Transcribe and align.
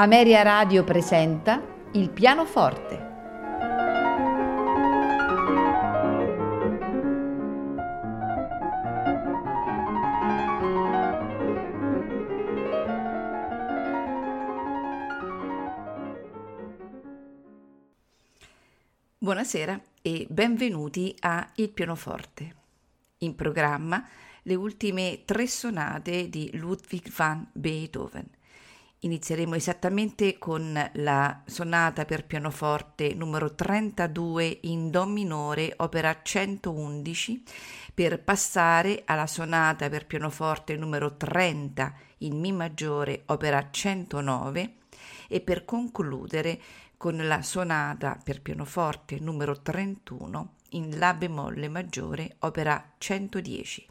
Ameria 0.00 0.40
Radio 0.40 0.82
presenta 0.82 1.62
Il 1.92 2.08
pianoforte. 2.08 3.08
Buonasera 19.18 19.78
e 20.00 20.26
benvenuti 20.30 21.14
a 21.20 21.46
Il 21.56 21.68
pianoforte. 21.68 22.54
In 23.18 23.34
programma 23.34 24.08
le 24.44 24.54
ultime 24.54 25.24
tre 25.26 25.46
sonate 25.46 26.30
di 26.30 26.48
Ludwig 26.54 27.10
van 27.10 27.46
Beethoven 27.52 28.38
Inizieremo 29.02 29.54
esattamente 29.54 30.36
con 30.36 30.78
la 30.92 31.42
sonata 31.46 32.04
per 32.04 32.26
pianoforte 32.26 33.14
numero 33.14 33.54
32 33.54 34.58
in 34.62 34.90
Do 34.90 35.06
minore, 35.06 35.72
opera 35.78 36.20
111, 36.22 37.42
per 37.94 38.22
passare 38.22 39.04
alla 39.06 39.26
sonata 39.26 39.88
per 39.88 40.06
pianoforte 40.06 40.76
numero 40.76 41.16
30 41.16 41.94
in 42.18 42.38
Mi 42.38 42.52
maggiore, 42.52 43.22
opera 43.26 43.70
109 43.70 44.74
e 45.28 45.40
per 45.40 45.64
concludere 45.64 46.60
con 46.98 47.16
la 47.26 47.40
sonata 47.40 48.20
per 48.22 48.42
pianoforte 48.42 49.18
numero 49.18 49.62
31 49.62 50.56
in 50.72 50.98
La 50.98 51.14
bemolle 51.14 51.68
maggiore, 51.68 52.36
opera 52.40 52.92
110. 52.98 53.88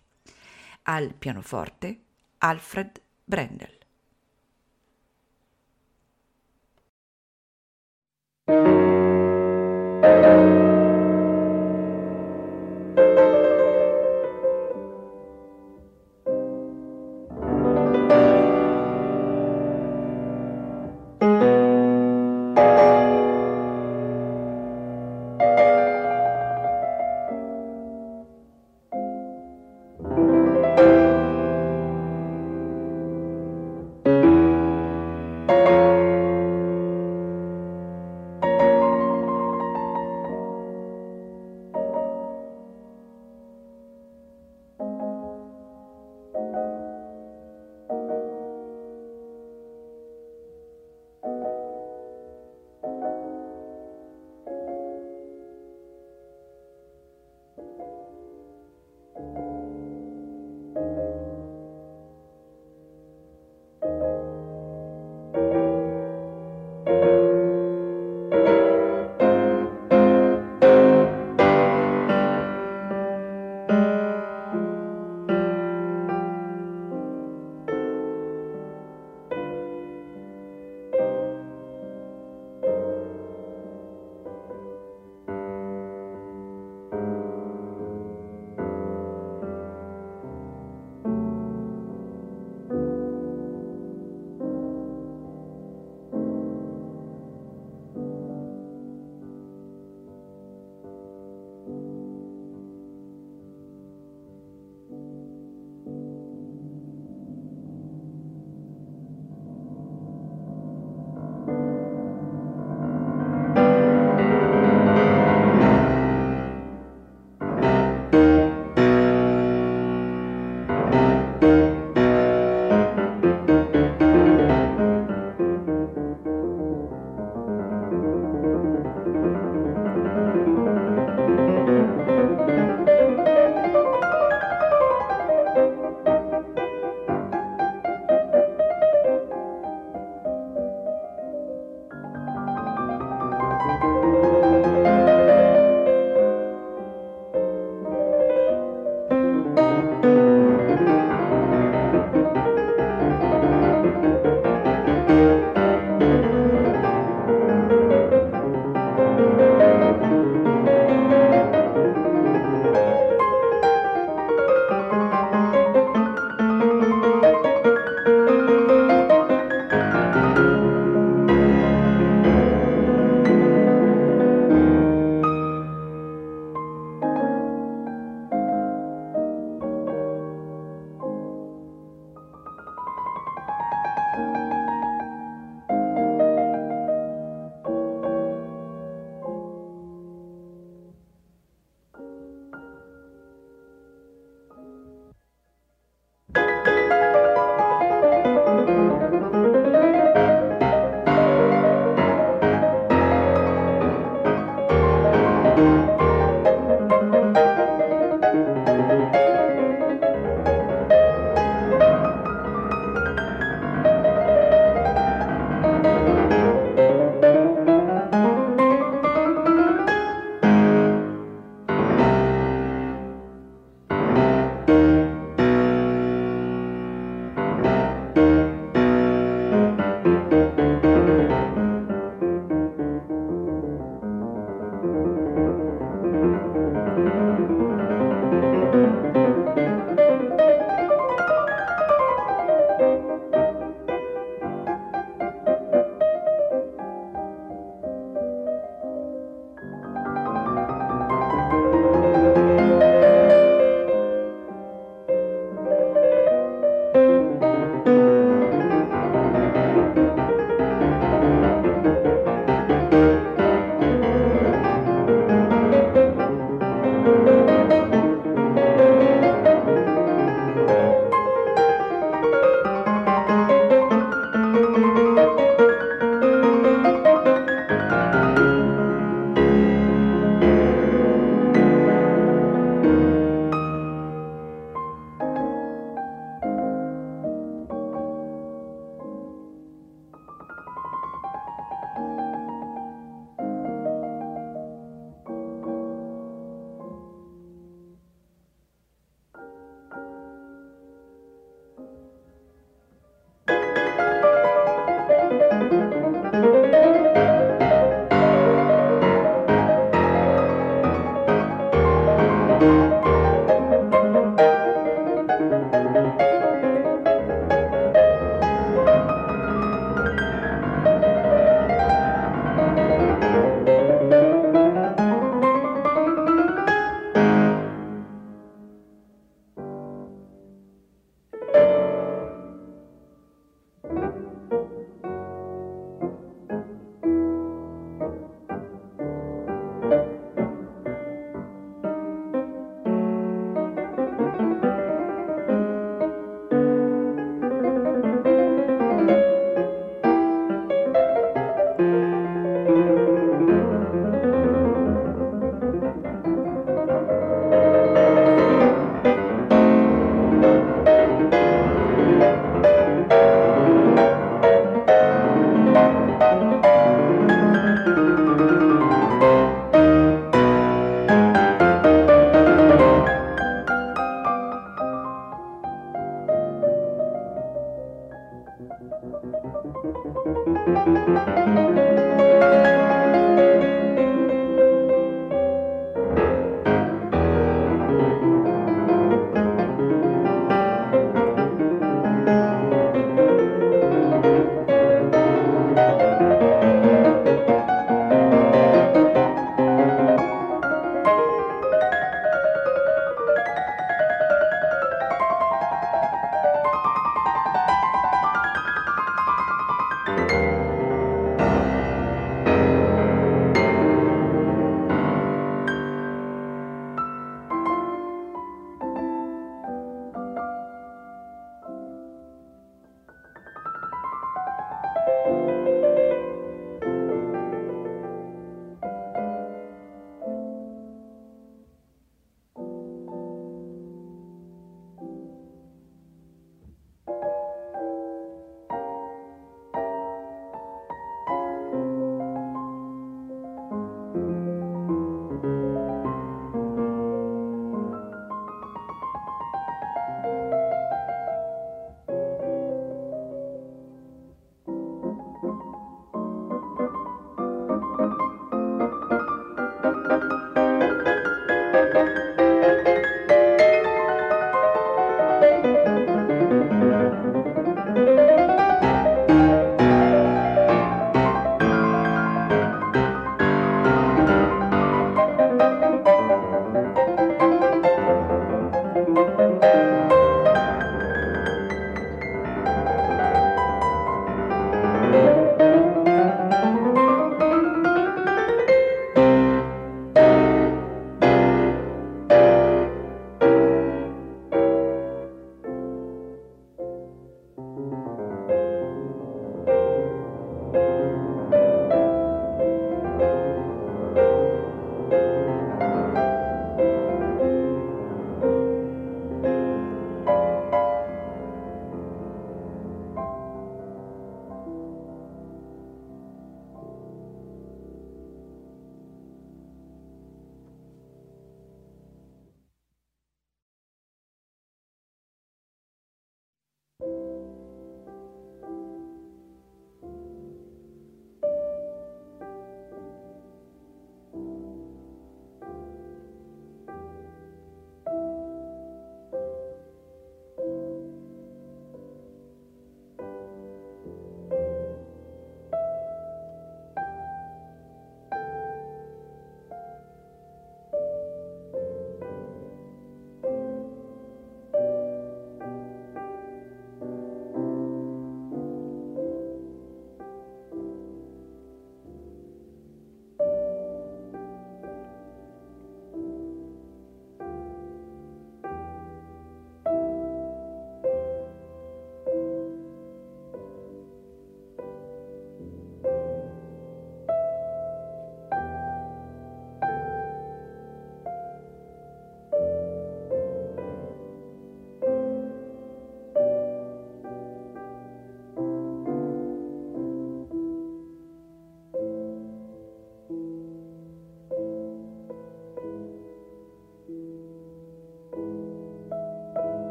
Al 0.84 1.16
pianoforte 1.16 2.00
Alfred 2.38 3.02
Brendel. 3.24 3.79
Música 10.02 10.69